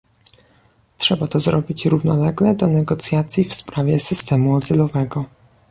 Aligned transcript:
Trzeba 0.97 1.27
to 1.27 1.39
zrobić 1.39 1.85
równolegle 1.85 2.55
do 2.55 2.67
negocjacji 2.67 3.45
w 3.45 3.53
sprawie 3.53 3.99
system 3.99 4.51
azylowego 4.55 5.25